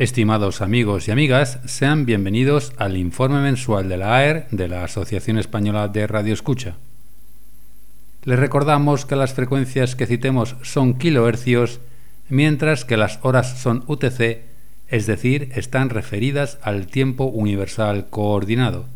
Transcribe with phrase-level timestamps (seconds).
[0.00, 5.36] Estimados amigos y amigas, sean bienvenidos al informe mensual de la AER de la Asociación
[5.36, 6.76] Española de Radio Escucha.
[8.24, 11.80] Les recordamos que las frecuencias que citemos son kilohercios,
[12.30, 14.38] mientras que las horas son UTC,
[14.88, 18.86] es decir, están referidas al tiempo universal coordinado.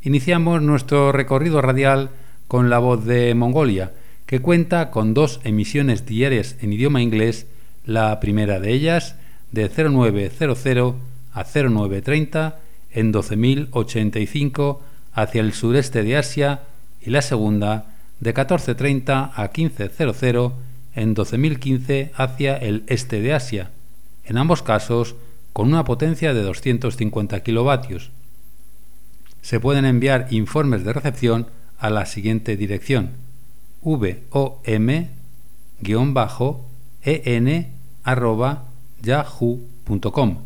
[0.00, 2.08] Iniciamos nuestro recorrido radial
[2.48, 3.92] con la voz de Mongolia,
[4.24, 7.46] que cuenta con dos emisiones diarias en idioma inglés,
[7.84, 9.16] la primera de ellas
[9.52, 10.94] de 0900
[11.32, 12.58] a 0930
[12.92, 14.78] en 12.085
[15.12, 16.62] hacia el sureste de Asia
[17.00, 20.52] y la segunda de 1430 a 1500
[20.94, 23.70] en 12.015 hacia el este de Asia,
[24.24, 25.14] en ambos casos
[25.52, 28.10] con una potencia de 250 kilovatios.
[29.40, 31.46] Se pueden enviar informes de recepción
[31.78, 33.30] a la siguiente dirección
[33.82, 35.08] vom-en
[39.02, 40.38] yahoo.com.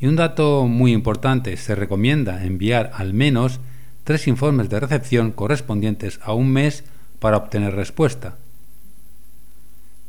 [0.00, 3.60] Y un dato muy importante, se recomienda enviar al menos
[4.04, 6.84] tres informes de recepción correspondientes a un mes
[7.20, 8.36] para obtener respuesta.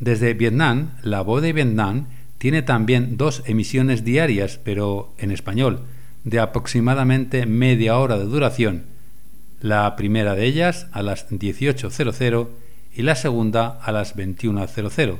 [0.00, 2.06] Desde Vietnam, la voz de Vietnam
[2.38, 5.80] tiene también dos emisiones diarias, pero en español,
[6.24, 8.84] de aproximadamente media hora de duración.
[9.60, 12.48] La primera de ellas a las 18.00
[12.94, 15.18] y la segunda a las 21.00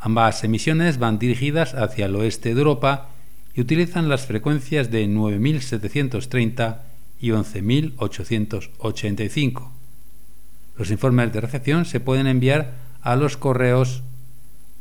[0.00, 3.10] Ambas emisiones van dirigidas hacia el oeste de Europa
[3.54, 6.84] y utilizan las frecuencias de 9730
[7.20, 9.70] y 11885.
[10.78, 14.02] Los informes de recepción se pueden enviar a los correos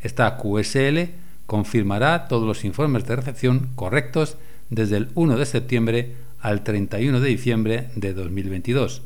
[0.00, 1.10] Esta QSL
[1.46, 4.36] confirmará todos los informes de recepción correctos
[4.70, 9.02] desde el 1 de septiembre al 31 de diciembre de 2022.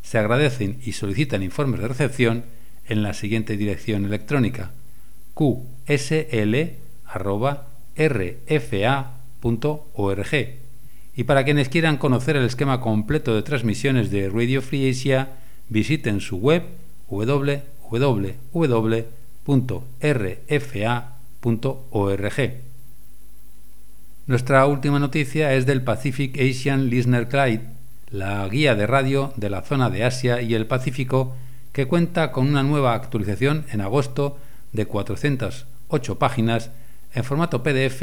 [0.00, 2.44] Se agradecen y solicitan informes de recepción
[2.86, 4.70] en la siguiente dirección electrónica
[5.34, 6.70] qsl
[11.16, 15.28] Y para quienes quieran conocer el esquema completo de transmisiones de Radio Free Asia,
[15.68, 16.62] visiten su web
[17.08, 17.94] www.rfa.org.
[24.26, 27.68] Nuestra última noticia es del Pacific Asian Listener Guide,
[28.10, 31.36] la guía de radio de la zona de Asia y el Pacífico,
[31.72, 34.38] que cuenta con una nueva actualización en agosto
[34.72, 36.70] de 408 páginas
[37.12, 38.02] en formato PDF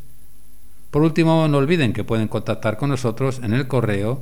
[0.91, 4.21] Por último, no olviden que pueden contactar con nosotros en el correo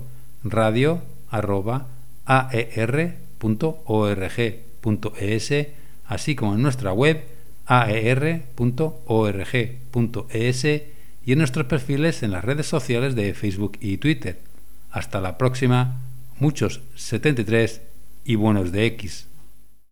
[3.41, 5.67] radio.aer.org.es,
[6.07, 7.25] así como en nuestra web
[7.67, 8.45] aer.org.es
[10.65, 14.39] y en nuestros perfiles en las redes sociales de Facebook y Twitter.
[14.91, 16.01] Hasta la próxima,
[16.39, 17.83] muchos 73
[18.25, 19.27] y buenos de X.